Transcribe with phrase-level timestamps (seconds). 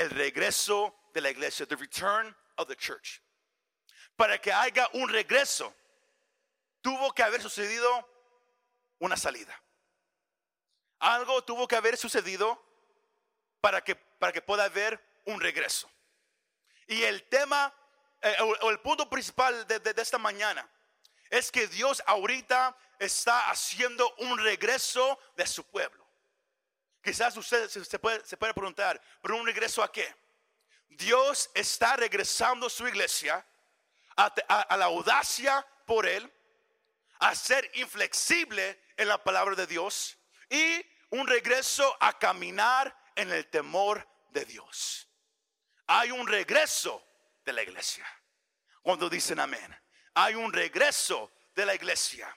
[0.00, 3.20] el regreso de la iglesia, the return of the church.
[4.16, 5.74] Para que haya un regreso,
[6.80, 8.08] tuvo que haber sucedido
[8.98, 9.62] una salida.
[11.00, 12.58] Algo tuvo que haber sucedido
[13.60, 15.90] para que, para que pueda haber un regreso.
[16.86, 17.74] Y el tema,
[18.22, 20.66] eh, o, el punto principal de, de esta mañana,
[21.28, 25.99] es que Dios ahorita está haciendo un regreso de su pueblo.
[27.02, 28.22] Quizás usted se puede,
[28.54, 30.14] preguntar, pero un regreso a qué?
[30.88, 33.44] Dios está regresando a su iglesia
[34.16, 36.30] a, la audacia por él,
[37.20, 43.48] a ser inflexible en la palabra de Dios y un regreso a caminar en el
[43.48, 45.08] temor de Dios.
[45.86, 47.02] Hay un regreso
[47.44, 48.06] de la iglesia.
[48.82, 49.74] Cuando dicen amén,
[50.14, 52.36] hay un regreso de la iglesia.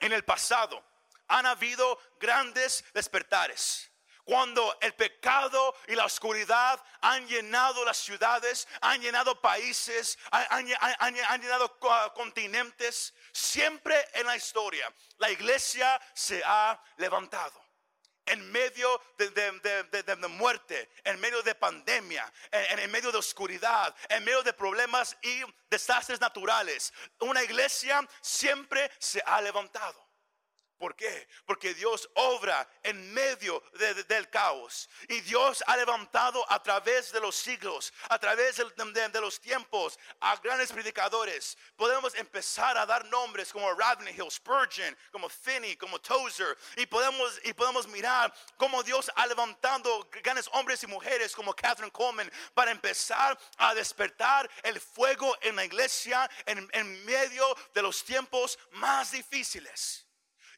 [0.00, 0.84] En el pasado
[1.28, 3.90] han habido grandes despertares.
[4.24, 10.66] Cuando el pecado y la oscuridad han llenado las ciudades, han llenado países, han,
[11.14, 11.78] llenado
[12.14, 17.64] continentes, siempre en la historia la iglesia se ha levantado
[18.26, 24.52] en medio de, muerte, en medio de pandemia, en, medio de oscuridad, en medio de
[24.52, 26.92] problemas y desastres naturales.
[27.20, 30.03] Una iglesia siempre se ha levantado.
[30.78, 31.28] ¿Por qué?
[31.46, 33.62] Porque Dios obra en medio
[34.08, 34.88] del caos.
[35.08, 40.36] Y Dios ha levantado a través de los siglos, a través de, los tiempos, a
[40.36, 41.56] grandes predicadores.
[41.76, 46.56] Podemos empezar a dar nombres como Hill, Spurgeon, como Finney, como Tozer.
[46.76, 51.92] Y podemos, y podemos mirar cómo Dios ha levantado grandes hombres y mujeres como Catherine
[51.92, 58.04] Coleman para empezar a despertar el fuego en la iglesia en, en medio de los
[58.04, 60.04] tiempos más difíciles.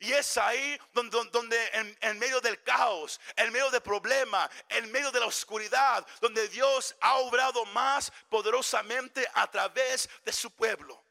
[0.00, 5.10] Y es ahí donde, donde en, medio del caos, en medio del problema, en medio
[5.10, 11.05] de la oscuridad, donde Dios ha obrado más poderosamente a través de su pueblo.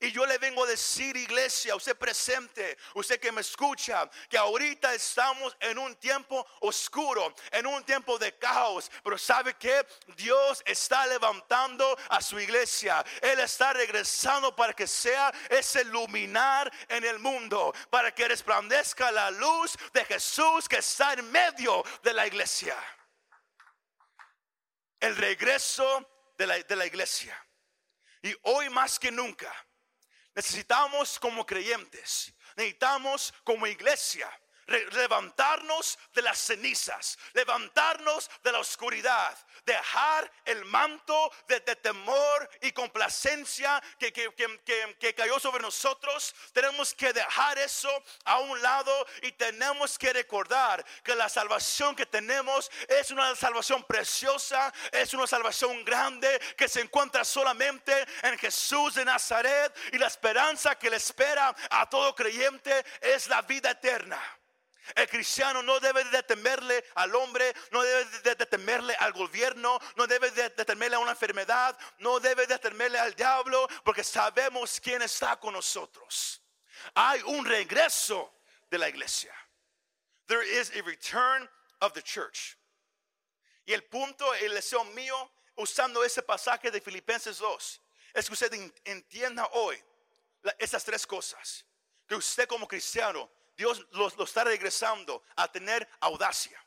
[0.00, 4.94] Y yo le vengo a decir, iglesia, usted presente, usted que me escucha, que ahorita
[4.94, 8.90] estamos en un tiempo oscuro, en un tiempo de caos.
[9.02, 9.86] Pero sabe que
[10.16, 13.04] Dios está levantando a su iglesia.
[13.20, 19.30] Él está regresando para que sea ese luminar en el mundo, para que resplandezca la
[19.30, 22.76] luz de Jesús que está en medio de la iglesia.
[24.98, 27.36] El regreso de la, de la iglesia.
[28.22, 29.52] Y hoy más que nunca
[30.34, 34.30] Necesitamos como creyentes, necesitamos como iglesia
[34.66, 43.82] levantarnos de las cenizas, levantarnos de la oscuridad, dejar el manto de, temor y complacencia
[43.98, 46.34] que, que, cayó sobre nosotros.
[46.52, 47.90] Tenemos que dejar eso
[48.24, 53.84] a un lado y tenemos que recordar que la salvación que tenemos es una salvación
[53.84, 60.06] preciosa, es una salvación grande que se encuentra solamente en Jesús de Nazaret y la
[60.06, 64.20] esperanza que le espera a todo creyente es la vida eterna.
[64.94, 70.06] El cristiano no debe de temerle al hombre, no debe de temerle al gobierno, no
[70.06, 75.02] debe de temerle a una enfermedad, no debe de temerle al diablo, porque sabemos quién
[75.02, 76.42] está con nosotros.
[76.94, 78.34] Hay un regreso
[78.70, 79.32] de la iglesia.
[80.26, 81.48] There is a return
[81.80, 82.56] of the church.
[83.64, 87.80] Y el punto, el deseo mío, usando ese pasaje de Filipenses 2,
[88.14, 89.82] es que usted entienda hoy
[90.58, 91.64] esas tres cosas.
[92.08, 93.30] Que usted como cristiano
[93.62, 96.60] Dios lo, está regresando a tener audacia.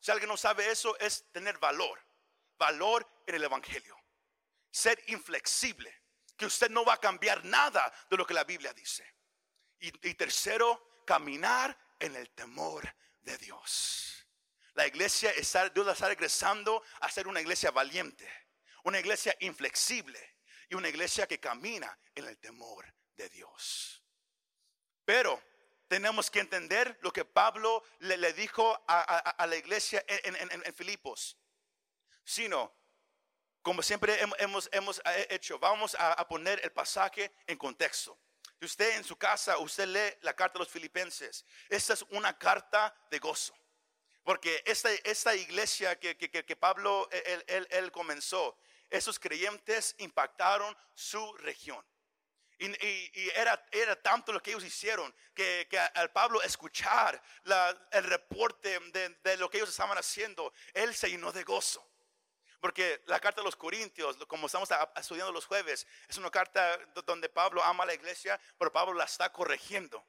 [0.00, 2.02] Si alguien no sabe eso, es tener valor.
[2.56, 3.94] Valor en el Evangelio.
[4.70, 5.94] Ser inflexible.
[6.38, 9.14] Que usted no va a cambiar nada de lo que la Biblia dice.
[9.78, 14.26] Y, tercero, caminar en el temor de Dios.
[14.72, 18.26] La iglesia está, Dios la está regresando a ser una iglesia valiente,
[18.84, 20.36] una iglesia inflexible
[20.70, 22.86] y una iglesia que camina en el temor
[23.16, 24.02] de Dios.
[25.04, 25.42] Pero
[25.88, 31.36] tenemos que entender lo que Pablo le, dijo a, la iglesia en, Filipos.
[32.24, 32.72] Sino,
[33.62, 38.18] como siempre hemos, hemos hecho, vamos a, poner el pasaje en contexto.
[38.60, 41.44] Si usted en su casa, usted lee la carta de los filipenses.
[41.68, 43.54] Esta es una carta de gozo.
[44.24, 48.58] Porque esta, iglesia que, Pablo él comenzó,
[48.90, 51.82] esos creyentes impactaron su región.
[52.58, 57.22] Y, era, era, tanto lo que ellos hicieron que, al Pablo escuchar
[57.92, 61.84] el reporte de, lo que ellos estaban haciendo, él se llenó de gozo.
[62.60, 66.76] Porque la carta de los Corintios, como estamos estudiando los jueves, es una carta
[67.06, 70.04] donde Pablo ama a la iglesia, pero Pablo la está corrigiendo.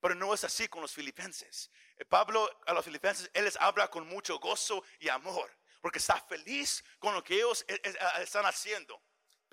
[0.00, 1.70] Pero no es así con los filipenses.
[2.08, 5.50] Pablo a los filipenses, él les habla con mucho gozo y amor.
[5.82, 9.02] porque está feliz con lo que ellos eh, eh, están haciendo.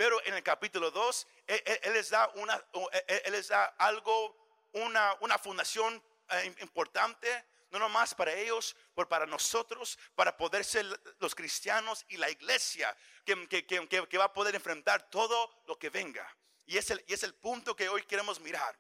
[0.02, 2.60] Pero en el capítulo 2, él, les da, una,
[3.08, 4.36] él les da algo,
[4.72, 10.88] una, una fundación eh, importante, no nomás para ellos, pero para nosotros, para poder ser
[11.20, 15.78] los cristianos y la iglesia que, que, que, que va a poder enfrentar todo lo
[15.78, 16.28] que venga.
[16.66, 18.76] Y es el, y es el punto que hoy queremos mirar.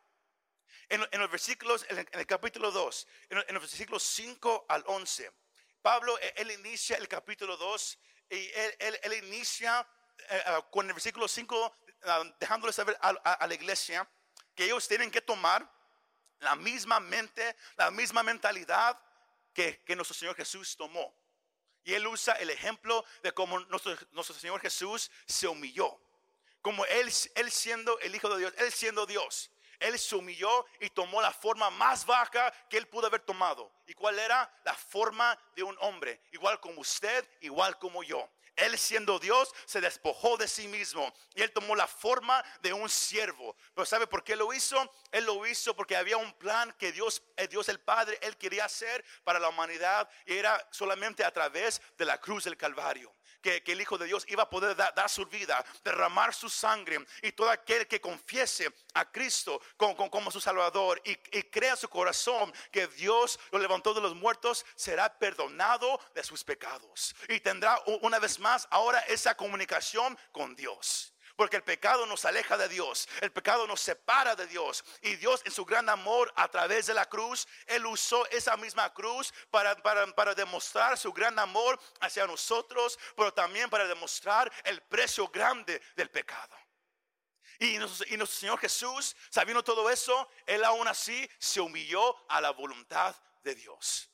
[0.89, 5.31] En, en los versículos, en el, capítulo 2, en, en, los versículos 5 al 11,
[5.83, 7.99] Pablo, e, él, inicia el capítulo 2
[8.31, 9.87] y él, él, inicia
[10.29, 14.07] eh, ah, con el versículo 5, ah, dejándole saber a, la iglesia
[14.55, 15.69] que ellos tienen que tomar
[16.39, 18.99] la misma mente, la misma mentalidad
[19.53, 21.15] que, que nuestro Señor Jesús tomó.
[21.83, 25.99] Y él usa el ejemplo de cómo nuestro, nuestro Señor Jesús se humilló.
[26.61, 29.51] Como él, él siendo el Hijo de Dios, él siendo Dios.
[29.81, 33.73] Él se humilló y tomó la forma más baja que él pudo haber tomado.
[33.87, 34.53] ¿Y cuál era?
[34.63, 38.29] La forma de un hombre, igual como usted, igual como yo.
[38.55, 42.89] Él siendo Dios se despojó de sí mismo y él tomó la forma de un
[42.89, 43.55] siervo.
[43.73, 44.91] Pero ¿sabe por qué lo hizo?
[45.11, 48.65] Él lo hizo porque había un plan que Dios, eh, Dios el Padre, él quería
[48.65, 53.63] hacer para la humanidad y era solamente a través de la cruz del Calvario que,
[53.65, 57.05] el Hijo de Dios iba a poder dar su vida, derramar su sangre.
[57.21, 62.53] Y todo aquel que confiese a Cristo como, su Salvador y, y crea su corazón
[62.71, 67.15] que Dios lo levantó de los muertos, será perdonado de sus pecados.
[67.29, 71.10] Y tendrá una vez más ahora esa comunicación con Dios.
[71.41, 74.85] Porque el pecado nos aleja de Dios, el pecado nos separa de Dios.
[75.01, 78.93] Y Dios en su gran amor a través de la cruz, Él usó esa misma
[78.93, 85.29] cruz para, para, demostrar su gran amor hacia nosotros, pero también para demostrar el precio
[85.29, 86.55] grande del pecado.
[87.57, 93.15] Y nuestro, Señor Jesús, sabiendo todo eso, Él aún así se humilló a la voluntad
[93.41, 94.11] de Dios.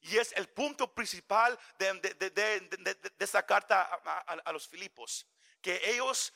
[0.00, 5.24] Y es el punto principal de, de, de, esta carta a, a los Filipos,
[5.62, 6.32] que ellos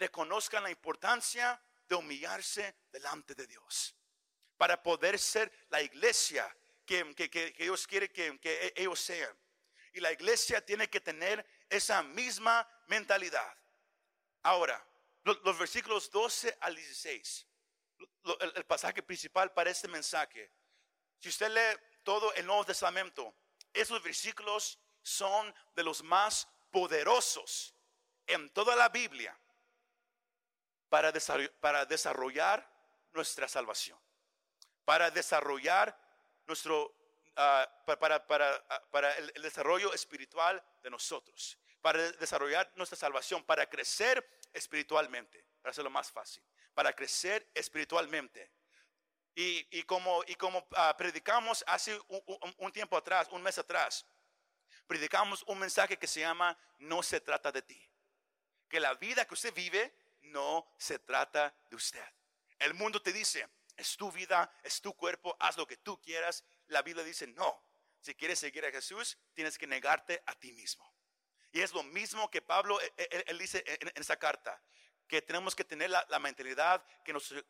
[0.00, 3.94] reconozcan la importancia de humillarse delante de Dios
[4.56, 6.44] para poder ser la iglesia
[6.84, 9.36] que, que, Dios quiere que, que ellos sean.
[9.92, 13.56] Y la iglesia tiene que tener esa misma mentalidad.
[14.42, 14.84] Ahora,
[15.24, 17.46] los, versículos 12 al 16,
[18.40, 20.50] el, pasaje principal para este mensaje.
[21.18, 23.34] Si usted lee todo el Nuevo Testamento,
[23.72, 27.74] esos versículos son de los más poderosos
[28.26, 29.38] en toda la Biblia
[30.90, 32.68] para desarrollar,
[33.12, 33.98] nuestra salvación,
[34.84, 35.96] para desarrollar
[36.46, 36.94] nuestro,
[37.36, 44.24] ah, para, ah, para, el, desarrollo espiritual de nosotros, para desarrollar nuestra salvación, para crecer
[44.52, 46.42] espiritualmente, para hacerlo más fácil,
[46.74, 48.52] para crecer espiritualmente.
[49.34, 51.98] Y, como, y como ah, predicamos hace
[52.58, 54.04] un tiempo atrás, un mes atrás,
[54.86, 57.90] predicamos un mensaje que se llama No se trata de ti.
[58.68, 59.94] Que la vida que usted vive
[60.30, 62.04] no se trata de usted.
[62.58, 66.44] El mundo te dice, es tu vida, es tu cuerpo, haz lo que tú quieras.
[66.68, 67.64] La Biblia dice, no,
[68.00, 70.94] si quieres seguir a Jesús, tienes que negarte a ti mismo.
[71.52, 74.62] Y es lo mismo que Pablo, e, e, él, dice en, esa carta,
[75.08, 77.42] que tenemos que tener la, mentalidad que nuestro,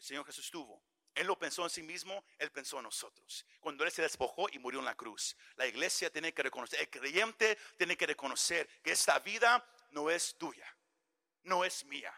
[0.00, 0.82] Señor Jesús tuvo.
[1.14, 3.44] Él lo pensó en sí mismo, Él pensó en nosotros.
[3.60, 5.36] Cuando Él se despojó y murió en la cruz.
[5.56, 10.38] La iglesia tiene que reconocer, el creyente tiene que reconocer que esta vida no es
[10.38, 10.74] tuya
[11.44, 12.12] no es mía.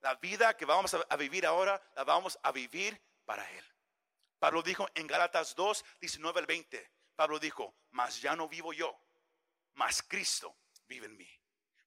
[0.00, 3.64] La vida que vamos a vivir ahora, la vamos a vivir para Él.
[4.38, 8.98] Pablo dijo en Gálatas 2, 19 al 20, Pablo dijo, mas ya no vivo yo,
[9.74, 11.28] mas Cristo vive en mí.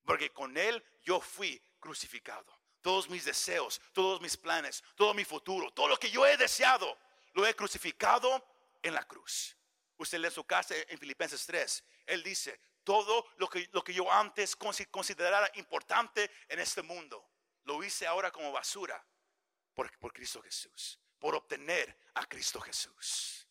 [0.05, 2.61] Porque con Él yo fui crucificado.
[2.81, 6.97] Todos mis deseos, todos mis planes, todo mi futuro, todo lo que yo he deseado,
[7.33, 8.45] lo he crucificado
[8.83, 9.57] en la cruz.
[9.97, 11.83] Usted lee su casa en Filipenses 3.
[12.05, 17.32] Él dice, todo lo que, lo que yo antes considerara importante en este mundo,
[17.63, 19.03] lo hice ahora como basura
[19.73, 23.47] por, Cristo Jesús, por obtener a Cristo Jesús.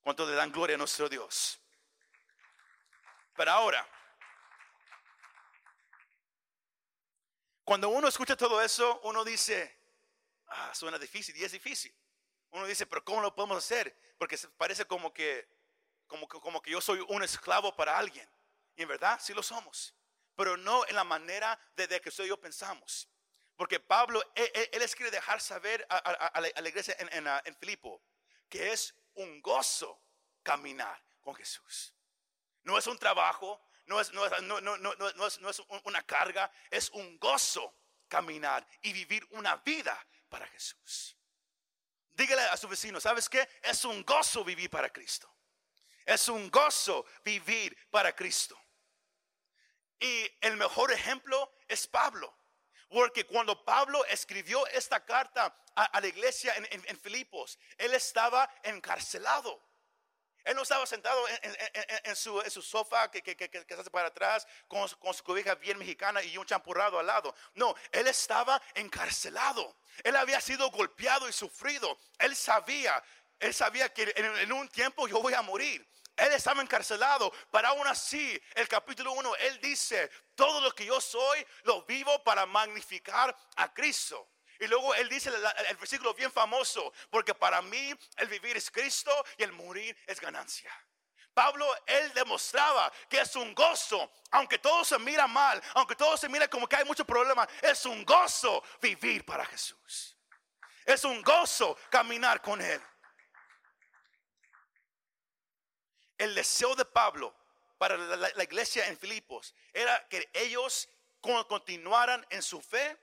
[0.00, 1.60] ¿Cuánto le dan gloria a nuestro Dios?
[3.34, 3.88] Pero ahora,
[7.64, 9.78] cuando uno escucha todo eso, uno dice,
[10.46, 11.94] ah, suena difícil y es difícil.
[12.50, 13.96] Uno dice, pero ¿cómo lo podemos hacer?
[14.16, 15.48] Porque parece como que,
[16.06, 18.28] como como que yo soy un esclavo para alguien.
[18.74, 19.94] Y en verdad sí lo somos,
[20.36, 23.08] pero no en la manera de, que usted y yo pensamos.
[23.58, 28.00] Porque Pablo, él, les quiere dejar saber a, la, iglesia en, en, Filipo
[28.48, 30.00] que es un gozo
[30.44, 31.92] caminar con Jesús.
[32.62, 37.74] No es un trabajo, no es, no, es, no es, una carga, es un gozo
[38.06, 41.16] caminar y vivir una vida para Jesús.
[42.12, 43.48] Dígale a su vecino, ¿sabes qué?
[43.60, 45.34] Es un gozo vivir para Cristo.
[46.06, 48.56] Es un gozo vivir para Cristo.
[49.98, 52.37] Y el mejor ejemplo es Pablo.
[52.88, 59.62] Porque cuando Pablo escribió esta carta a, la iglesia en, Filipos, él estaba encarcelado.
[60.44, 61.22] Él no estaba sentado
[62.04, 66.38] en, su, sofá que, se hace para atrás con, con, su cobija bien mexicana y
[66.38, 67.34] un champurrado al lado.
[67.54, 69.76] No, él estaba encarcelado.
[70.02, 71.98] Él había sido golpeado y sufrido.
[72.18, 73.02] Él sabía,
[73.38, 75.86] él sabía que en un tiempo yo voy a morir.
[76.18, 81.00] Él estaba encarcelado, pero aún así, el capítulo 1, él dice, todo lo que yo
[81.00, 84.28] soy, lo vivo para magnificar a Cristo.
[84.58, 89.12] Y luego él dice el, versículo bien famoso, porque para mí el vivir es Cristo
[89.36, 90.72] y el morir es ganancia.
[91.32, 96.28] Pablo, él demostraba que es un gozo, aunque todo se mira mal, aunque todo se
[96.28, 100.16] mira como que hay muchos problemas, es un gozo vivir para Jesús.
[100.84, 102.82] Es un gozo caminar con Él.
[106.18, 107.34] El deseo de Pablo
[107.78, 110.88] para la, iglesia en Filipos era que ellos
[111.20, 112.98] continuaran en su fe,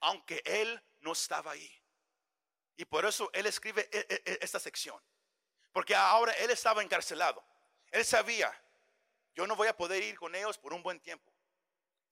[0.00, 1.72] aunque él no estaba ahí.
[2.76, 5.00] Y por eso él escribe e, e, e, esta sección.
[5.72, 7.42] Porque ahora él estaba encarcelado.
[7.90, 8.52] Él sabía,
[9.34, 11.32] yo no voy a poder ir con ellos por un buen tiempo.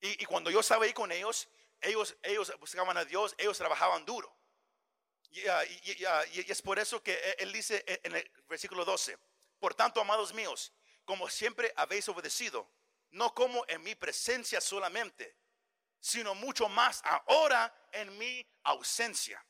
[0.01, 1.47] Y, cuando yo estaba ahí con ellos,
[1.81, 4.33] ellos, ellos buscaban a Dios, ellos trabajaban duro.
[5.31, 9.17] y, y es por eso que él dice en el versículo 12,
[9.65, 10.71] por tanto, amados míos,
[11.05, 12.69] como siempre habéis obedecido,
[13.09, 15.35] no como en mi presencia solamente,
[15.99, 19.43] sino mucho más ahora en mi ausencia.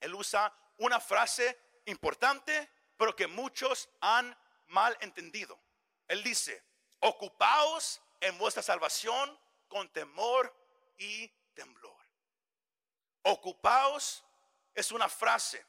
[0.00, 4.34] Él usa una frase importante, pero que muchos han
[4.68, 5.60] mal entendido.
[6.08, 6.64] Él dice,
[7.00, 10.56] ocupaos en vuestra salvación con temor
[10.96, 12.02] y temblor.
[13.24, 14.24] Ocupaos
[14.72, 15.66] es una frase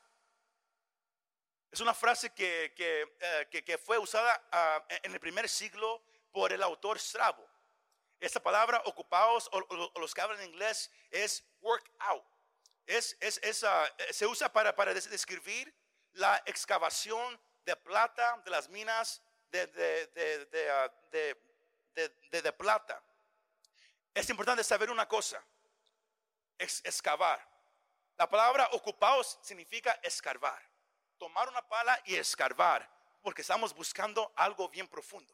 [1.75, 6.01] es una frase que, eh, fue usada ah, en el primer siglo
[6.31, 7.45] por el autor Strabo.
[8.17, 12.23] Esta palabra, ocupados, o, los que hablan inglés, es work out.
[12.87, 15.75] Ah, se usa para, describir
[16.13, 23.03] la excavación de plata de las minas de, ah, plata.
[24.13, 25.43] Es importante saber una cosa,
[26.57, 27.45] excavar.
[28.15, 30.64] La palabra ocupados significa escarbar
[31.17, 32.89] tomar una pala y escarbar,
[33.21, 35.33] porque estamos buscando algo bien profundo.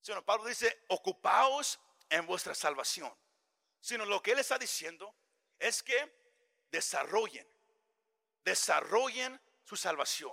[0.00, 3.12] Sino Pablo dice, ocupaos en vuestra salvación.
[3.80, 5.14] Sino lo que él está diciendo
[5.58, 6.12] es que
[6.70, 7.46] desarrollen,
[8.44, 10.32] desarrollen su salvación.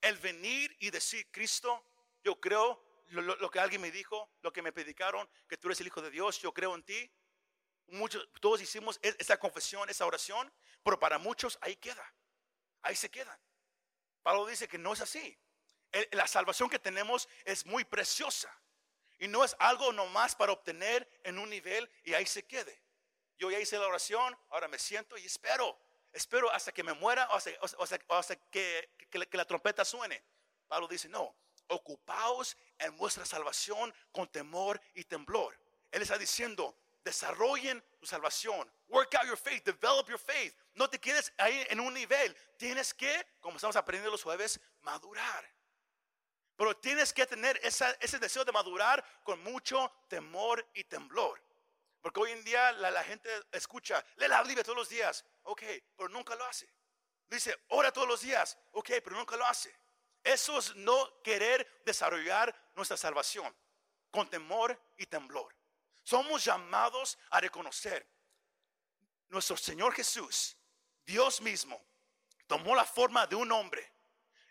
[0.00, 1.84] El venir y decir, Cristo,
[2.22, 5.86] yo creo lo, que alguien me dijo, lo que me predicaron, que tú eres el
[5.86, 7.10] Hijo de Dios, yo creo en ti.
[7.88, 10.52] Muchos, todos hicimos e, esa confesión, esa oración,
[10.82, 12.14] pero para muchos ahí queda,
[12.82, 13.38] ahí se quedan.
[14.24, 15.38] Pablo dice que no es así.
[16.12, 18.50] La salvación que tenemos es muy preciosa.
[19.18, 22.82] Y no es algo nomás para obtener en un nivel y ahí se quede.
[23.36, 25.78] Yo ya hice la oración, ahora me siento y espero.
[26.10, 30.24] Espero hasta que me muera o hasta, que, que la trompeta suene.
[30.68, 31.36] Pablo dice, no,
[31.68, 35.58] ocupaos en vuestra salvación con temor y temblor.
[35.92, 36.74] Él está diciendo,
[37.04, 38.70] desarrollen tu salvación.
[38.88, 40.54] Work out your faith, develop your faith.
[40.74, 42.34] No te quedes ahí en un nivel.
[42.56, 45.48] Tienes que, como estamos aprendiendo los jueves, madurar.
[46.56, 51.42] Pero tienes que tener ese deseo de madurar con mucho temor y temblor.
[52.00, 55.24] Porque hoy en día la, gente escucha, lee la Biblia todos los días.
[55.44, 55.62] Ok,
[55.96, 56.68] pero nunca lo hace.
[57.28, 58.58] Dice, ora todos los días.
[58.72, 59.74] Ok, pero nunca lo hace.
[60.22, 63.54] Eso es no querer desarrollar nuestra salvación
[64.10, 65.54] con temor y temblor.
[66.04, 68.06] Somos llamados a reconocer
[69.30, 70.56] nuestro Señor Jesús,
[71.04, 71.82] Dios mismo,
[72.46, 73.90] tomó la forma de un hombre.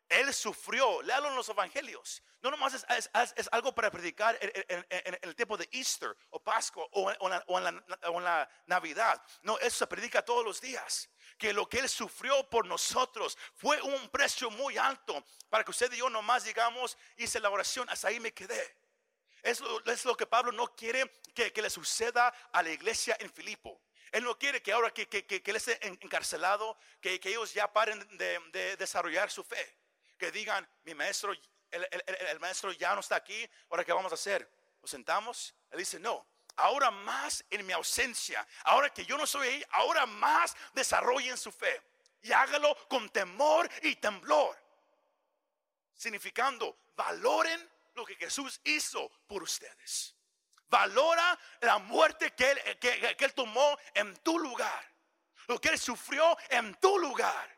[0.10, 2.22] Él sufrió, léalo en los evangelios.
[2.42, 8.24] No nomás es, algo para predicar en, el tiempo de Easter o Pascua o, en
[8.24, 9.24] la, Navidad.
[9.44, 11.10] No, eso se predica todos los días.
[11.38, 15.92] Que lo que Él sufrió por nosotros fue un precio muy alto para que usted
[15.94, 18.83] y yo nomás digamos, hice la oración, hasta ahí me quedé.
[19.44, 19.60] Es
[20.06, 23.82] lo, que Pablo no quiere que, le suceda a la iglesia en Filipo.
[24.14, 25.08] Él no quiere que ahora que,
[25.46, 29.78] él esté encarcelado, que, ellos ya paren de, desarrollar su fe.
[30.18, 31.34] Que digan, mi maestro,
[31.72, 34.50] el, maestro ya no está aquí, ahora qué vamos a hacer?
[34.82, 35.54] ¿Nos sentamos?
[35.72, 40.06] Él dice, no, ahora más en mi ausencia, ahora que yo no soy ahí, ahora
[40.06, 41.82] más desarrollen su fe.
[42.22, 44.58] Y hágalo con temor y temblor.
[45.94, 50.16] Significando, valoren lo que Jesús hizo por ustedes.
[50.70, 54.94] Valora la muerte que él, que, él tomó en tu lugar.
[55.48, 57.50] Lo que Él sufrió en tu lugar.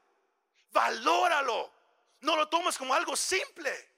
[0.72, 1.72] Valóralo.
[2.22, 3.94] No lo tomes como algo simple,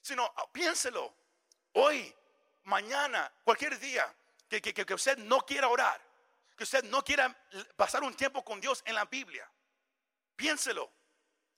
[0.00, 1.14] sino ah, piénselo.
[1.74, 2.14] Hoy,
[2.64, 4.12] mañana, cualquier día,
[4.48, 6.00] que, que, que usted no quiera orar,
[6.56, 7.36] que usted no quiera
[7.76, 9.48] pasar un tiempo con Dios en la Biblia,
[10.34, 10.90] piénselo.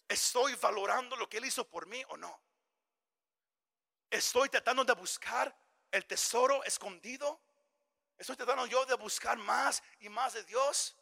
[0.09, 2.39] ¿Estoy valorando lo que Él hizo por mí o no?
[4.13, 5.57] ¿Estoy tratando de buscar
[5.91, 7.41] el tesoro escondido?
[8.19, 10.95] ¿Estoy tratando yo de buscar más y más de Dios?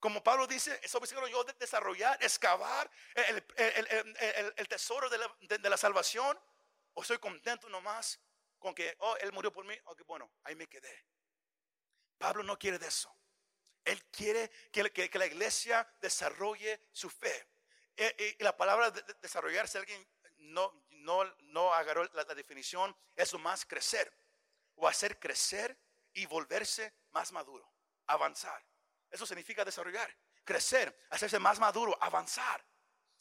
[0.00, 6.36] Como Pablo dice, estoy buscando yo de desarrollar, excavar el, tesoro de la, salvación.
[6.94, 8.18] ¿O estoy contento nomás
[8.58, 9.78] con que, oh, Él murió por mí?
[9.84, 11.06] Ok, bueno, ahí me quedé.
[12.18, 13.14] Pablo no quiere de eso.
[13.84, 17.48] Él quiere que, la iglesia desarrolle su fe.
[17.96, 20.04] Y, la palabra de, desarrollar, si alguien
[20.38, 20.84] no,
[21.40, 24.12] no, agarró la, definición, es más crecer.
[24.76, 25.76] O hacer crecer
[26.12, 27.68] y volverse más maduro.
[28.06, 28.64] Avanzar.
[29.10, 30.14] Eso significa desarrollar.
[30.44, 32.64] Crecer, hacerse más maduro, avanzar.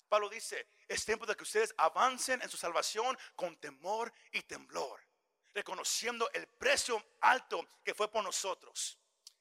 [0.08, 5.04] Pablo dice, es tiempo de que ustedes avancen en su salvación con temor y temblor,
[5.54, 8.98] reconociendo el precio alto que fue por nosotros.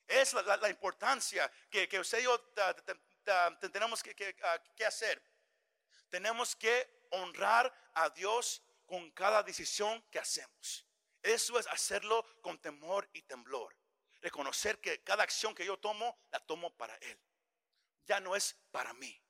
[0.08, 2.38] Es la, importancia que, que, usted y yo
[3.72, 4.02] tenemos
[4.42, 5.22] ah, que, hacer.
[6.08, 10.86] Tenemos que honrar a Dios con cada decisión que hacemos.
[11.22, 13.76] Eso es hacerlo con temor y temblor.
[14.20, 17.20] Reconocer que cada acción que yo tomo, la tomo para Él.
[18.06, 19.20] Ya no es para mí.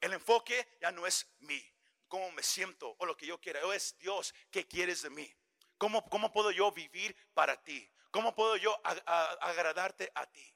[0.00, 1.62] El enfoque ya no es mí,
[2.08, 3.60] cómo me siento o lo que yo quiera.
[3.74, 5.30] Es Dios, ¿qué quieres de mí?
[5.76, 7.90] ¿Cómo, cómo puedo yo vivir para ti?
[8.10, 10.54] ¿Cómo puedo yo agradarte a ti?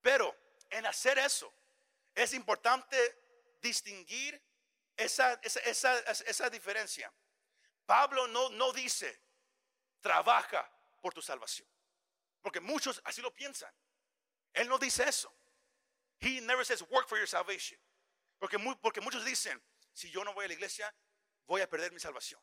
[0.00, 0.34] Pero
[0.70, 1.52] en hacer eso,
[2.14, 2.96] es importante
[3.60, 4.40] distinguir
[5.04, 7.12] esa, esa, esa, diferencia.
[7.86, 9.20] Pablo no, no dice,
[10.00, 11.68] trabaja por tu salvación.
[12.40, 13.72] Porque muchos así lo piensan.
[14.52, 15.34] Él no dice eso.
[16.20, 17.78] He never says work for your salvation.
[18.38, 20.94] Porque, porque muchos dicen, si yo no voy a la iglesia,
[21.46, 22.40] voy a perder mi salvación.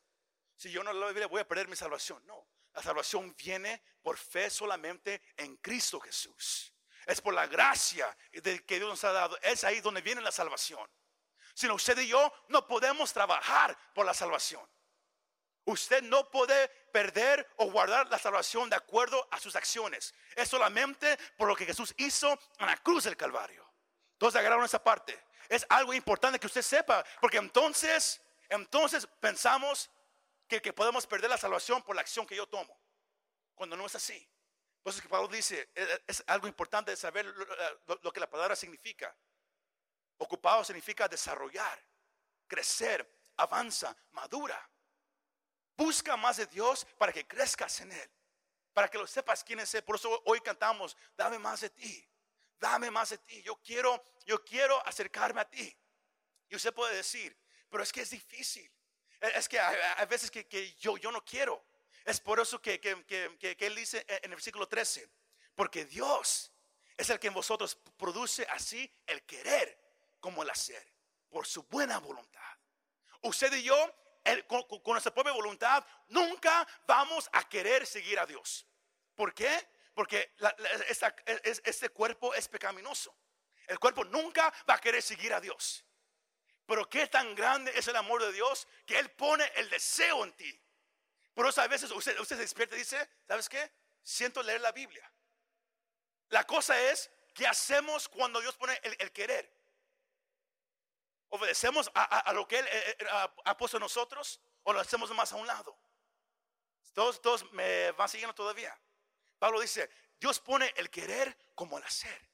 [0.56, 2.24] Si yo no la Biblia, voy a perder mi salvación.
[2.26, 6.74] No, la salvación viene por fe solamente en Cristo Jesús.
[7.06, 9.38] Es por la gracia que Dios nos ha dado.
[9.40, 10.86] Es ahí donde viene la salvación.
[11.58, 14.62] Sino usted y yo no podemos trabajar por la salvación.
[15.64, 20.14] Usted no puede perder o guardar la salvación de acuerdo a sus acciones.
[20.36, 23.68] Es solamente por lo que Jesús hizo en la cruz del Calvario.
[24.18, 25.20] Todos agarraron esa parte.
[25.48, 29.90] Es algo importante que usted sepa, porque entonces, entonces pensamos
[30.46, 32.80] que, podemos perder la salvación por la acción que yo tomo,
[33.56, 34.30] cuando no es así.
[34.80, 38.54] Por eso que Pablo dice, e, e, es, algo importante saber lo, que la palabra
[38.54, 39.12] significa.
[40.18, 41.82] Ocupado significa desarrollar,
[42.46, 44.68] crecer, avanza, madura.
[45.76, 48.10] Busca más de Dios para que crezcas en Él,
[48.72, 49.84] para que lo sepas quién es Él.
[49.84, 52.04] Por eso hoy cantamos, dame más de ti,
[52.58, 53.42] dame más de ti.
[53.42, 55.76] Yo quiero, yo quiero acercarme a ti.
[56.48, 57.36] Y usted puede decir,
[57.68, 58.70] pero es que es difícil.
[59.20, 61.64] Es que hay, veces que, yo, yo no quiero.
[62.04, 62.80] Es por eso que,
[63.58, 65.08] él dice en el versículo 13,
[65.54, 66.52] porque Dios
[66.96, 69.87] es el que en vosotros produce así el querer
[70.50, 70.86] hacer,
[71.28, 72.40] por su buena voluntad.
[73.22, 73.76] Usted y yo,
[74.46, 78.66] con, nuestra propia voluntad, nunca vamos a querer seguir a Dios.
[79.14, 79.68] ¿Por qué?
[79.94, 80.34] Porque
[81.64, 83.16] este cuerpo es pecaminoso.
[83.66, 85.84] El cuerpo nunca va a querer seguir a Dios.
[86.66, 90.32] Pero qué tan grande es el amor de Dios que Él pone el deseo en
[90.34, 90.62] ti
[91.38, 93.70] por eso a veces usted, usted se despierta y dice, ¿sabes qué?
[94.02, 95.08] Siento leer la Biblia.
[96.30, 99.48] La cosa es, ¿qué hacemos cuando Dios pone el, querer?
[101.30, 103.06] ¿Obedecemos a, lo que Él eh, eh,
[103.44, 105.78] ha puesto en nosotros o lo hacemos más a un lado?
[106.92, 108.76] Todos, todos me van siguiendo todavía.
[109.38, 109.88] Pablo dice,
[110.18, 112.28] Dios pone el querer como el hacer.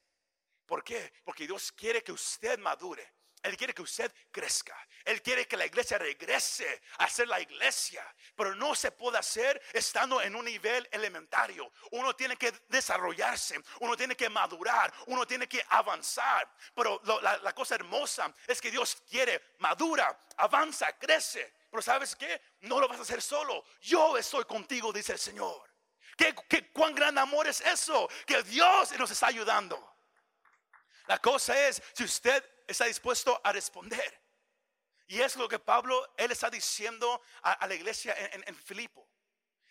[0.65, 1.13] ¿Por qué?
[1.23, 3.13] Porque Dios quiere que usted madure.
[3.45, 4.75] Él quiere que usted crezca.
[5.03, 8.03] Él quiere que la iglesia regrese a ser la iglesia.
[8.35, 11.71] Pero no se puede hacer estando en un nivel elementario.
[11.91, 13.61] Uno tiene que desarrollarse.
[13.81, 14.91] Uno tiene que madurar.
[15.07, 16.51] Uno tiene que avanzar.
[16.73, 21.53] Pero la, cosa hermosa es que Dios quiere madura, avanza, crece.
[21.69, 22.41] Pero ¿sabes qué?
[22.61, 23.63] No lo vas a hacer solo.
[23.81, 25.69] Yo estoy contigo, dice el Señor.
[26.17, 28.09] ¿Qué, qué cuán gran amor es eso?
[28.25, 29.94] Que Dios nos está ayudando.
[31.07, 34.21] La cosa es, si usted está dispuesto a responder.
[35.07, 39.07] Y es lo que Pablo, él está diciendo a, la iglesia en, Filipo.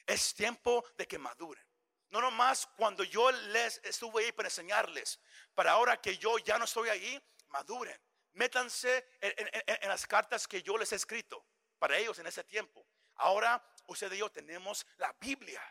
[0.06, 1.64] Es tiempo de que maduren.
[2.10, 5.18] No nomás cuando yo les estuve ahí para enseñarles,
[5.54, 8.00] para ahora que yo ya no estoy ahí, maduren.
[8.34, 11.44] Métanse en, las cartas que yo les he escrito
[11.78, 12.86] para ellos en ese tiempo.
[13.16, 15.62] Ahora usted y yo tenemos la Biblia.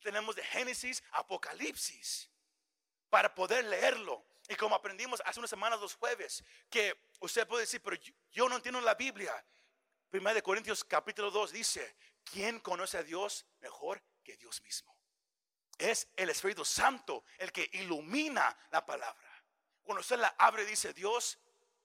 [0.00, 2.30] Tenemos de Génesis, Apocalipsis,
[3.10, 7.80] para poder leerlo y como aprendimos hace unas semanas, los jueves, que usted puede decir,
[7.80, 7.96] pero
[8.32, 9.32] yo, no entiendo la Biblia.
[10.10, 15.00] Primera de Corintios capítulo 2 dice, ¿quién conoce a Dios mejor que Dios mismo?
[15.78, 19.44] es el Espíritu Santo el que ilumina la palabra.
[19.82, 21.38] Cuando usted la abre, dice Dios,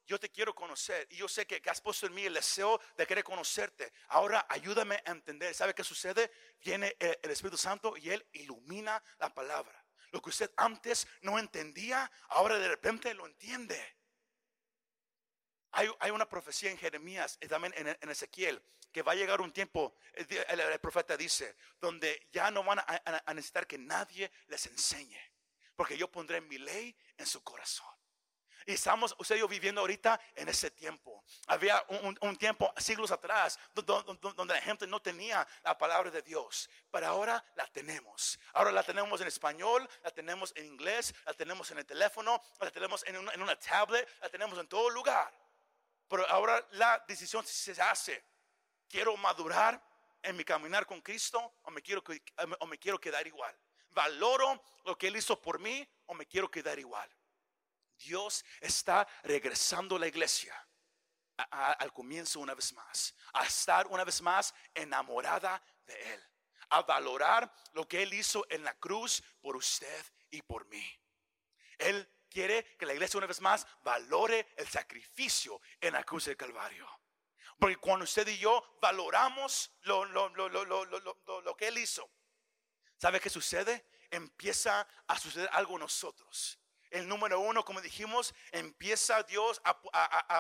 [0.06, 3.08] yo te quiero conocer y yo sé que, has puesto en mí el deseo de
[3.08, 3.94] querer conocerte.
[4.10, 5.54] Ahora ayúdame a entender.
[5.54, 6.30] ¿Sabe qué sucede?
[6.60, 9.85] Viene el, el Espíritu Santo y Él ilumina la palabra.
[10.16, 13.78] Lo que usted antes no entendía, ahora de repente lo entiende.
[15.72, 19.94] Hay, una profecía en Jeremías y también en, Ezequiel que va a llegar un tiempo,
[20.14, 25.20] el, profeta dice, donde ya no van a, necesitar que nadie les enseñe,
[25.76, 27.94] porque yo pondré mi ley en su corazón.
[28.66, 31.24] Y estamos usted y yo viviendo ahorita en ese tiempo.
[31.48, 31.84] Había
[32.22, 36.68] un, tiempo, siglos atrás, donde, la gente no tenía la palabra de Dios.
[36.90, 38.40] Pero ahora la tenemos.
[38.54, 42.72] Ahora la tenemos en español, la tenemos en inglés, la tenemos en el teléfono, la
[42.72, 45.32] tenemos en una, en una tablet, la tenemos en todo lugar.
[46.08, 48.24] Pero ahora la decisión se hace.
[48.88, 49.80] Quiero madurar
[50.24, 52.04] en mi caminar con Cristo o me quiero,
[52.60, 53.56] o me quiero quedar igual.
[53.92, 57.10] Valoro lo que Él hizo por mí o me quiero quedar igual.
[57.98, 60.56] Dios está regresando a la iglesia
[61.38, 66.24] al comienzo una vez más, a estar una vez más enamorada de Él,
[66.70, 70.84] a valorar lo que Él hizo en la cruz por usted y por mí.
[71.78, 76.38] Él quiere que la iglesia una vez más valore el sacrificio en la cruz del
[76.38, 76.88] Calvario.
[77.60, 82.10] Porque cuando usted y yo valoramos lo, lo, lo, lo que Él hizo,
[82.98, 83.86] ¿sabe qué sucede?
[84.10, 86.60] Empieza a suceder algo en nosotros.
[86.96, 89.72] El número uno, como dijimos, empieza Dios a,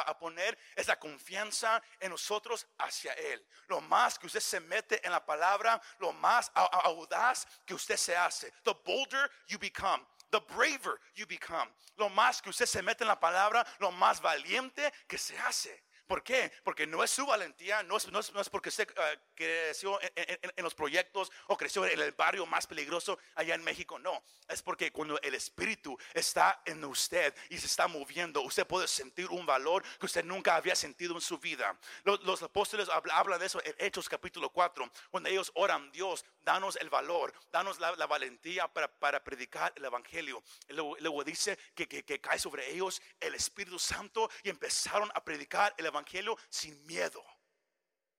[0.09, 3.45] a, poner esa confianza en nosotros hacia Él.
[3.67, 8.15] Lo más que usted se mete en la palabra, lo más audaz que usted se
[8.15, 8.53] hace.
[8.63, 11.69] The bolder you become the braver you become.
[11.97, 15.83] Lo más que usted se mete en la palabra, lo más valiente que se hace.
[16.07, 16.51] ¿Por qué?
[16.63, 20.75] Porque no es su valentía, no es, no es, porque usted uh, creció en, los
[20.75, 23.97] proyectos o creció en el barrio más peligroso allá en México.
[23.97, 28.87] No, es porque cuando el Espíritu está en usted y se está moviendo, usted puede
[28.87, 31.75] sentir un valor que usted nunca había sentido en su vida.
[32.03, 36.89] Los, apóstoles hablan de eso en Hechos capítulo 4, cuando ellos oran, Dios, danos el
[36.89, 40.43] valor, danos la, valentía para, para, predicar el Evangelio.
[40.69, 45.73] Luego, dice que, que, que cae sobre ellos el Espíritu Santo y empezaron a predicar
[45.77, 47.23] el Evangelio evangelio sin miedo.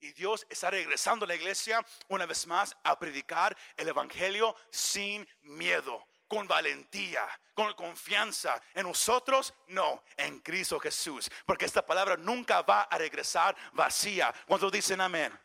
[0.01, 5.27] Y Dios está regresando a la iglesia una vez más a predicar el evangelio sin
[5.43, 8.61] miedo, con valentía, con confianza.
[8.75, 11.31] En nosotros, no, en Cristo Jesús.
[11.47, 14.35] Porque esta palabra nunca va a regresar vacía.
[14.47, 15.39] Cuando dicen amén.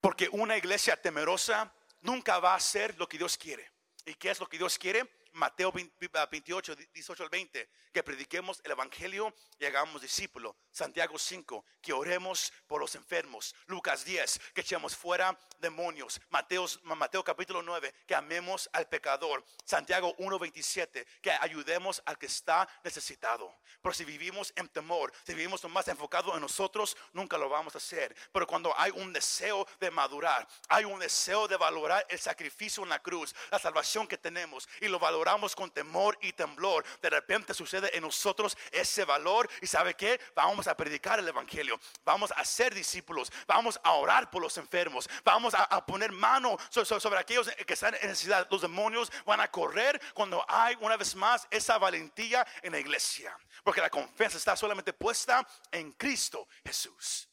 [0.00, 3.70] Porque una iglesia temerosa nunca va a hacer lo que Dios quiere.
[4.04, 5.08] ¿Y qué es lo que Dios quiere?
[5.36, 10.56] Mateo 28, 18 al 20, que prediquemos el Evangelio y hagamos discípulos.
[10.72, 13.54] Santiago 5, que oremos por los enfermos.
[13.66, 16.20] Lucas 10, que echemos fuera demonios.
[16.30, 19.44] Mateo, Mateo capítulo 9, que amemos al pecador.
[19.64, 23.54] Santiago 1, 27, que ayudemos al que está necesitado.
[23.82, 27.78] Pero si vivimos en temor, si vivimos más enfocados en nosotros, nunca lo vamos a
[27.78, 28.16] hacer.
[28.32, 32.88] Pero cuando hay un deseo de madurar, hay un deseo de valorar el sacrificio en
[32.88, 37.52] la cruz, la salvación que tenemos y lo valoramos con temor y temblor, de repente
[37.52, 42.44] sucede en nosotros ese valor y sabe que vamos a predicar el evangelio, vamos a
[42.44, 47.74] ser discípulos, vamos a orar por los enfermos, vamos a, poner mano sobre, aquellos que
[47.74, 48.46] están en necesidad.
[48.50, 53.36] Los demonios van a correr cuando hay una vez más esa valentía en la iglesia,
[53.64, 57.28] porque la confianza está solamente puesta en Cristo Jesús.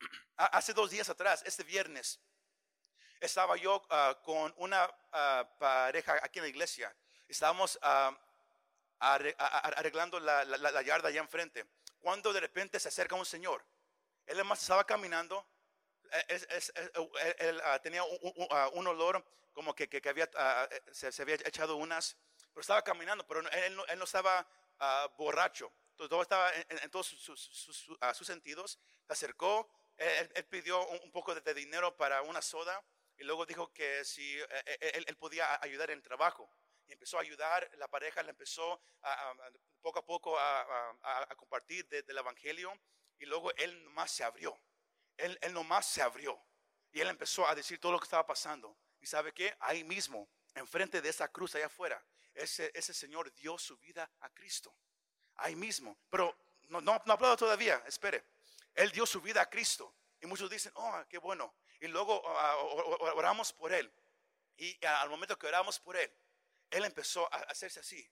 [0.36, 2.20] Hace dos días atrás, este viernes,
[3.20, 6.94] estaba yo ah, con una ah, pareja aquí en la iglesia.
[7.28, 8.16] Estábamos ah,
[8.98, 11.66] arreglando la, la, yarda allá enfrente.
[12.00, 13.64] Cuando de repente se acerca un señor.
[14.26, 15.46] Él además estaba caminando.
[16.28, 20.28] él, tenía un, olor como que, que, había,
[20.92, 22.16] se, había echado unas.
[22.52, 24.46] Pero estaba caminando, pero él, no, estaba
[25.16, 25.72] borracho.
[25.96, 28.78] Todo estaba en, todos sus, sentidos.
[29.06, 29.68] Se acercó.
[29.96, 32.84] Él, pidió un, poco de dinero para una soda
[33.18, 36.50] y luego dijo que si eh, eh, él, podía ayudar en trabajo.
[36.86, 38.80] Y empezó a ayudar, la pareja le empezó
[39.80, 42.72] poco a poco a, compartir del Evangelio.
[43.18, 44.56] Y luego él nomás se abrió.
[45.16, 46.40] Él, él nomás se abrió.
[46.92, 48.78] Y él empezó a decir todo lo que estaba pasando.
[49.00, 49.56] ¿Y sabe qué?
[49.60, 54.28] Ahí mismo, enfrente de esa cruz allá afuera, ese, ese Señor dio su vida a
[54.30, 54.72] Cristo.
[55.36, 55.98] Ahí mismo.
[56.08, 56.36] Pero
[56.68, 58.24] no, no, no aplaudo todavía, espere.
[58.74, 59.92] Él dio su vida a Cristo.
[60.20, 62.56] Y muchos dicen, oh, qué bueno y luego ah,
[63.14, 63.92] oramos por él.
[64.56, 66.10] Y al momento que oramos por él,
[66.70, 68.08] él empezó a hacerse así.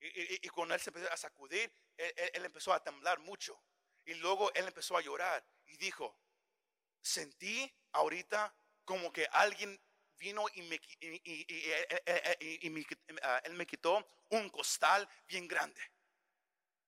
[0.00, 3.62] Y, cuando él se empezó a sacudir, él, empezó a temblar mucho.
[4.04, 6.18] Y luego él empezó a llorar y dijo,
[7.00, 9.80] sentí ahorita como que alguien
[10.18, 12.84] vino y, me, y, y- y- y- y- y me
[13.22, 15.80] ah, él me quitó un costal bien grande.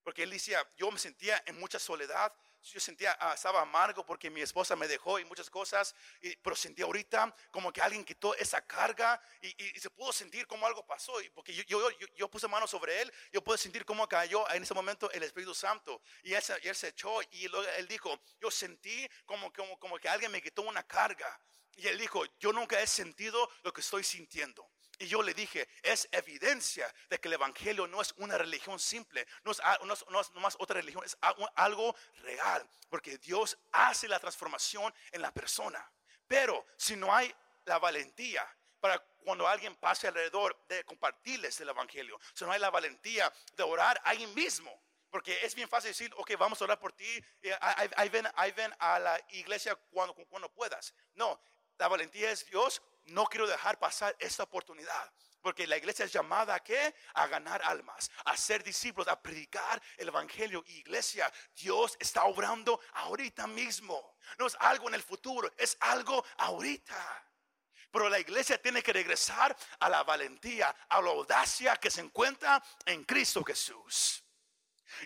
[0.02, 2.32] Porque él decía, yo me sentía en mucha soledad,
[2.72, 6.56] yo sentía, ah, estaba amargo porque mi esposa me dejó y muchas cosas, y- pero
[6.56, 10.66] sentía ahorita como que alguien quitó esa carga y, y- y se pudo sentir como
[10.66, 13.84] algo pasó, y porque yo, yo, yo, yo puse manos sobre él, yo pude sentir
[13.84, 17.66] cómo cayó en ese momento el Espíritu Santo, y él él se echó, y luego
[17.78, 21.40] él dijo, yo sentí como, como, como que alguien me quitó una carga,
[21.76, 24.68] y él dijo, yo nunca he sentido lo que estoy sintiendo.
[24.98, 29.26] Y yo le dije, es evidencia de que el Evangelio no es una religión simple,
[29.44, 33.58] no es, a- no es- no es otra religión, es a- algo real, porque Dios
[33.72, 35.92] hace la transformación en la persona.
[36.26, 37.32] Pero si no hay
[37.66, 38.48] la valentía
[38.80, 43.62] para cuando alguien pase alrededor de compartirles el Evangelio, si no hay la valentía de
[43.64, 47.56] orar ahí mismo, porque es bien fácil decir, ok, vamos a orar por ti, eh,
[47.60, 50.94] ahí, ven, ven a la iglesia cuando puedas.
[51.14, 51.38] No,
[51.78, 55.12] la valentía es Dios, no quiero dejar pasar esta oportunidad.
[55.40, 56.94] Porque la iglesia es llamada a qué?
[57.14, 60.64] A ganar almas, a ser discípulos, a predicar el evangelio.
[60.66, 64.16] Iglesia, Dios está obrando ahorita mismo.
[64.38, 67.24] No es algo en el futuro, es algo ahorita.
[67.92, 72.60] Pero la iglesia tiene que regresar a la valentía, a la audacia que se encuentra
[72.84, 74.24] en Cristo Jesús.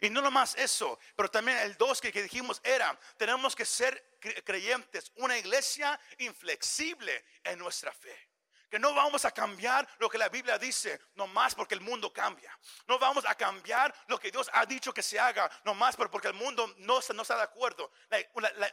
[0.01, 4.10] Y no nomás eso, pero también el dos que, que dijimos era, tenemos que ser
[4.21, 8.29] creyentes, una iglesia inflexible en nuestra fe.
[8.71, 12.57] Que no vamos a cambiar lo que la Biblia dice, nomás porque el mundo cambia.
[12.87, 16.29] No vamos a cambiar lo que Dios ha dicho que se haga, nomás por- porque
[16.29, 17.91] el mundo no, no está de acuerdo.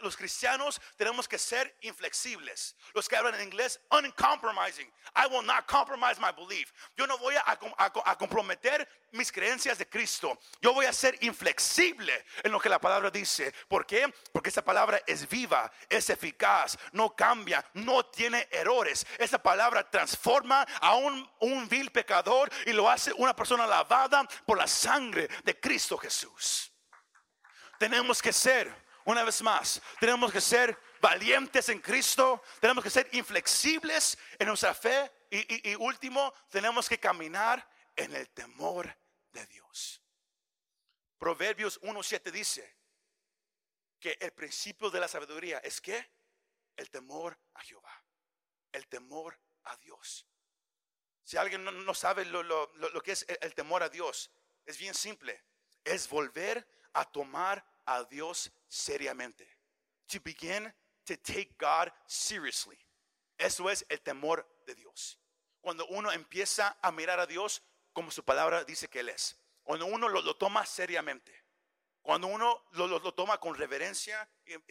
[0.01, 2.75] Los cristianos tenemos que ser inflexibles.
[2.93, 4.87] Los que hablan en inglés, uncompromising.
[5.15, 6.71] I will not compromise my belief.
[6.95, 7.43] Yo no voy a,
[8.05, 10.39] a comprometer mis creencias de Cristo.
[10.61, 13.53] Yo voy a ser inflexible en lo que la palabra dice.
[13.67, 14.11] ¿Por qué?
[14.31, 19.05] Porque esa palabra es viva, es eficaz, no cambia, no tiene errores.
[19.17, 21.27] Esa palabra transforma a un,
[21.69, 26.71] vil pecador y lo hace una persona lavada por la sangre de Cristo Jesús.
[27.77, 28.73] Tenemos que ser,
[29.05, 34.73] una vez más, tenemos que ser valientes en Cristo, tenemos que ser inflexibles en nuestra
[34.73, 37.67] fe y último, tenemos que caminar
[37.97, 38.95] en el temor
[39.33, 40.01] de Dios.
[41.17, 42.77] Proverbios 1.7 dice
[43.99, 46.09] que el principio de la sabiduría es que
[46.75, 48.05] el temor a Jehová,
[48.71, 50.25] el temor a Dios.
[51.23, 54.31] Si alguien no, sabe lo, lo- lo- que es el temor a Dios,
[54.65, 55.43] es bien simple.
[55.83, 59.45] Es volver a tomar a Dios seriamente.
[60.07, 60.73] To begin
[61.05, 62.77] to take God seriously.
[63.37, 65.19] Eso es el temor de Dios.
[65.59, 67.61] Cuando uno empieza a mirar a Dios
[67.97, 69.35] como su palabra dice que Él es.
[69.63, 71.43] Cuando uno lo, toma seriamente.
[72.03, 74.61] Cuando uno lo, toma con reverencia um,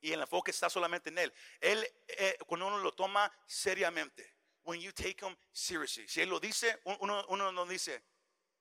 [0.00, 1.34] y el enfoque está solamente en Él.
[1.60, 6.40] Él, eh, cuando uno lo toma seriamente, when you take him seriously, si Él lo
[6.40, 8.02] dice, un- uno, uno no dice,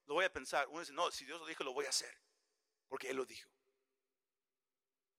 [0.05, 0.67] lo voy a pensar.
[0.67, 2.13] Uno dice, no, si Dios lo dijo, lo voy a hacer,
[2.89, 3.49] porque Él lo dijo.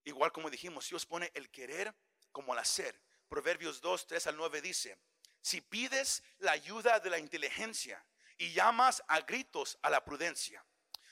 [0.03, 1.91] Igual como dijimos, Dios pone el querer
[2.31, 3.01] como el hacer.
[3.27, 4.99] Proverbios 2, 3 al 9 dice,
[5.47, 8.03] si pides la ayuda de la inteligencia
[8.37, 10.63] y llamas a gritos a la prudencia,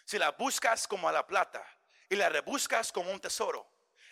[0.04, 1.66] si la buscas como a la plata
[2.10, 3.66] y la rebuscas como un tesoro,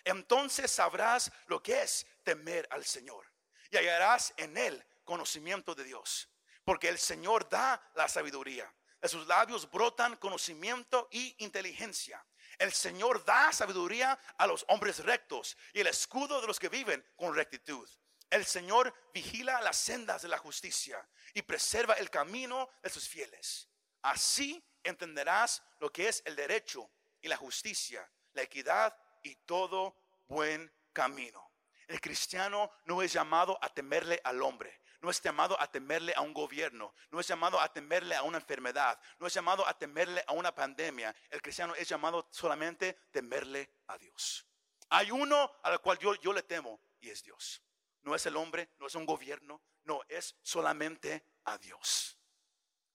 [0.05, 3.29] entonces sabrás lo que es temer al Señor
[3.69, 6.29] y hallarás en él conocimiento de Dios,
[6.63, 8.73] porque el Señor da la sabiduría.
[9.01, 12.25] De sus labios brotan conocimiento y inteligencia.
[12.57, 17.05] El Señor da sabiduría a los hombres rectos y el escudo de los que viven
[17.17, 17.89] con rectitud.
[18.33, 23.69] El Señor vigila las sendas de la justicia y preserva el camino de sus fieles.
[24.01, 26.89] Así entenderás lo que es el derecho
[27.21, 29.95] y la justicia, la equidad y todo
[30.27, 31.47] buen camino.
[31.87, 36.21] El cristiano no es llamado a temerle al hombre, no es llamado a temerle a
[36.21, 40.23] un gobierno, no es llamado a temerle a una enfermedad, no es llamado a temerle
[40.25, 41.15] a una pandemia.
[41.29, 44.43] El cristiano es llamado solamente temerle a Dios.
[44.89, 47.61] Hay uno al cual yo, yo le temo y es Dios.
[48.03, 52.17] No es el hombre, no es un gobierno, no, es solamente a Dios.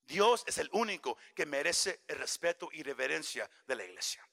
[0.04, 4.26] Dios es el único que merece el respeto y reverencia de la iglesia.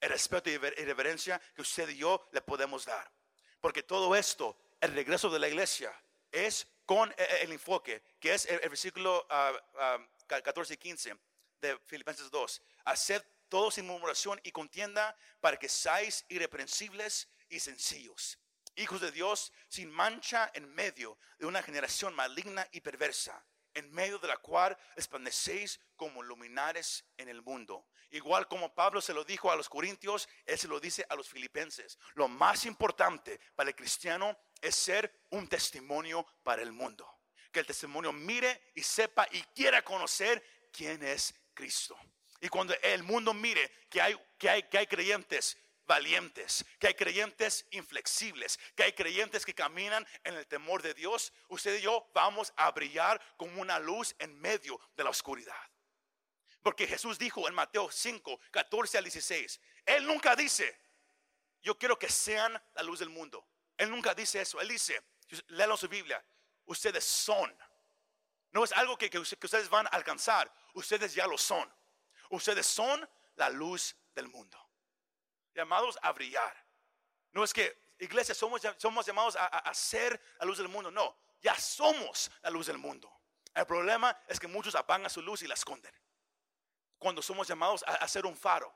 [0.00, 3.12] El respeto y rever- y reverencia que usted y yo le podemos dar.
[3.60, 5.92] Porque todo esto, el regreso de la iglesia,
[6.32, 11.16] es con e- e- el enfoque, que es el, versículo ah, ah, 14 y 15
[11.60, 12.62] de Filipenses 2.
[12.86, 18.38] Haced todo sin murmuración y contienda para que seáis irreprensibles y sencillos.
[18.76, 23.44] Hijos de Dios sin mancha en medio de una generación maligna y perversa.
[23.74, 27.86] en medio de la cual resplandecéis como luminares en el mundo.
[28.10, 31.28] Igual como Pablo se lo dijo a los corintios, él se lo dice a los
[31.28, 31.98] filipenses.
[32.14, 37.10] Lo más importante para el cristiano es ser un testimonio para el mundo.
[37.50, 41.98] Que el testimonio mire y sepa y quiera conocer quién es Cristo.
[42.40, 46.94] Y cuando el mundo mire que hay, que hay, que hay creyentes valientes, que hay
[46.94, 52.08] creyentes inflexibles, que hay creyentes que caminan en el temor de Dios, usted y yo
[52.14, 55.56] vamos a brillar como una luz en medio de la oscuridad.
[56.62, 60.78] Porque Jesús dijo en Mateo 5, 14 al 16, Él nunca dice,
[61.60, 63.46] yo quiero que sean la luz del mundo.
[63.76, 64.60] Él nunca dice eso.
[64.60, 65.02] Él dice,
[65.48, 66.24] léalo su Biblia,
[66.66, 67.52] ustedes son.
[68.52, 71.72] No es algo que, que ustedes van a alcanzar, ustedes ya lo son.
[72.30, 74.71] Ustedes son la luz del mundo
[75.54, 76.54] llamados a brillar.
[77.32, 80.90] No es que, iglesia, somos, somos llamados a, a, ser la luz del mundo.
[80.90, 83.10] No, ya somos la luz del mundo.
[83.54, 85.94] El problema es que muchos apagan su luz y la esconden.
[86.98, 88.72] Cuando somos llamados a, a ser un faro.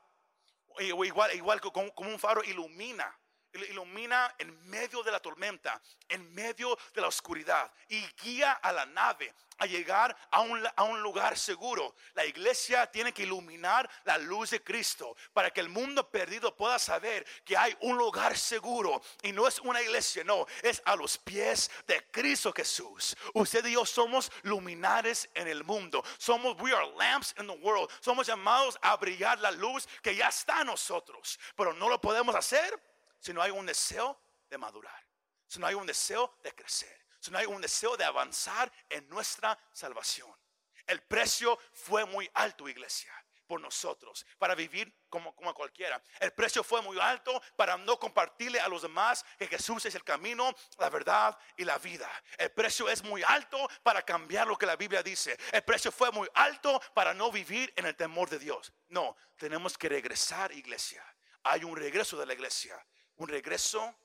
[0.79, 3.17] Igual, igual como, como un faro ilumina
[3.53, 8.85] ilumina en medio de la tormenta, en medio de la oscuridad y guía a la
[8.85, 11.95] nave a llegar a un, a un, lugar seguro.
[12.13, 16.77] La iglesia tiene que iluminar la luz de Cristo para que el mundo perdido pueda
[16.79, 21.17] saber que hay un lugar seguro y no es una iglesia, no, es a los
[21.17, 23.15] pies de Cristo Jesús.
[23.33, 26.03] Usted y yo somos luminares en el mundo.
[26.17, 27.89] Somos, we are lamps in the world.
[27.99, 32.35] Somos llamados a brillar la luz que ya está en nosotros, pero no lo podemos
[32.35, 32.79] hacer
[33.19, 35.05] si no hay un deseo de madurar,
[35.47, 39.07] si no hay un deseo de crecer, si no hay un deseo de avanzar en
[39.09, 40.33] nuestra salvación.
[40.85, 43.13] El precio fue muy alto, iglesia,
[43.45, 46.01] por nosotros, para vivir como, como cualquiera.
[46.19, 50.03] El precio fue muy alto para no compartirle a los demás que Jesús es el
[50.03, 52.09] camino, la verdad y la vida.
[52.37, 55.37] El precio es muy alto para cambiar lo que la Biblia dice.
[55.51, 58.71] El precio fue muy alto para no vivir en el temor de Dios.
[58.89, 61.03] No, tenemos que regresar, iglesia.
[61.43, 62.77] Hay un regreso de la iglesia
[63.17, 63.95] un regreso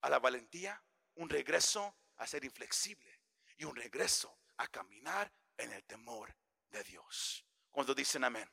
[0.00, 0.82] a la valentía,
[1.16, 3.20] un regreso a ser inflexible
[3.56, 6.34] y un regreso a caminar en el temor
[6.70, 7.44] de Dios.
[7.70, 8.52] Cuando dicen amén.